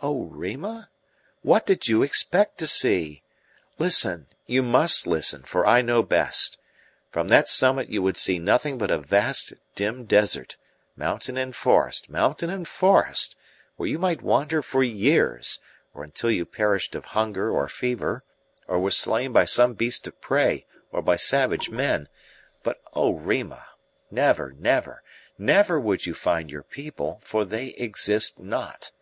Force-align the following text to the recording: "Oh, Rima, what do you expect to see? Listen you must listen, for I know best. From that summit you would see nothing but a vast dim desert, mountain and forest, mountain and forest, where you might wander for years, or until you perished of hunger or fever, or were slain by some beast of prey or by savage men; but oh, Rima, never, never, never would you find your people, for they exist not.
"Oh, 0.00 0.22
Rima, 0.22 0.88
what 1.42 1.66
do 1.66 1.76
you 1.92 2.02
expect 2.02 2.56
to 2.56 2.66
see? 2.66 3.22
Listen 3.76 4.26
you 4.46 4.62
must 4.62 5.06
listen, 5.06 5.42
for 5.42 5.66
I 5.66 5.82
know 5.82 6.02
best. 6.02 6.56
From 7.10 7.28
that 7.28 7.48
summit 7.50 7.90
you 7.90 8.00
would 8.00 8.16
see 8.16 8.38
nothing 8.38 8.78
but 8.78 8.90
a 8.90 8.96
vast 8.96 9.52
dim 9.74 10.06
desert, 10.06 10.56
mountain 10.96 11.36
and 11.36 11.54
forest, 11.54 12.08
mountain 12.08 12.48
and 12.48 12.66
forest, 12.66 13.36
where 13.76 13.86
you 13.90 13.98
might 13.98 14.22
wander 14.22 14.62
for 14.62 14.82
years, 14.82 15.58
or 15.92 16.02
until 16.02 16.30
you 16.30 16.46
perished 16.46 16.94
of 16.94 17.04
hunger 17.04 17.50
or 17.50 17.68
fever, 17.68 18.24
or 18.68 18.78
were 18.78 18.90
slain 18.90 19.34
by 19.34 19.44
some 19.44 19.74
beast 19.74 20.06
of 20.06 20.18
prey 20.22 20.64
or 20.90 21.02
by 21.02 21.16
savage 21.16 21.68
men; 21.68 22.08
but 22.62 22.80
oh, 22.94 23.10
Rima, 23.12 23.66
never, 24.10 24.50
never, 24.52 25.02
never 25.36 25.78
would 25.78 26.06
you 26.06 26.14
find 26.14 26.50
your 26.50 26.62
people, 26.62 27.20
for 27.22 27.44
they 27.44 27.66
exist 27.76 28.38
not. 28.38 28.92